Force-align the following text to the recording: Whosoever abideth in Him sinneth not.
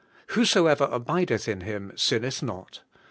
Whosoever 0.29 0.85
abideth 0.85 1.47
in 1.47 1.61
Him 1.61 1.91
sinneth 1.95 2.41
not. 2.41 2.81